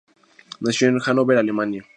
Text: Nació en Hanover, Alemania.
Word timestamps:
Nació 0.61 0.87
en 0.87 0.97
Hanover, 1.05 1.37
Alemania. 1.37 1.83